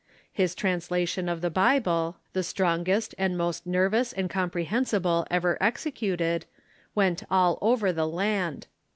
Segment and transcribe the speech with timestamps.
[0.33, 6.47] His translation of the Bible, the strongest and most nervous and comprehensible ever executed,
[6.95, 8.65] went all over the land.